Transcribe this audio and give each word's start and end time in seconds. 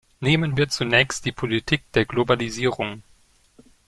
Nehmen 0.19 0.57
wir 0.57 0.67
zunächst 0.67 1.25
die 1.25 1.31
Politik 1.31 1.83
der 1.93 2.05
Globalisierung. 2.05 3.03